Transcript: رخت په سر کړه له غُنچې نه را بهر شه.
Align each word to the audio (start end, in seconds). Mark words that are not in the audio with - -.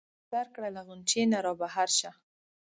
رخت 0.03 0.07
په 0.21 0.29
سر 0.31 0.45
کړه 0.55 0.69
له 0.75 0.81
غُنچې 0.87 1.21
نه 1.31 1.39
را 1.45 1.53
بهر 1.61 1.89
شه. 1.97 2.11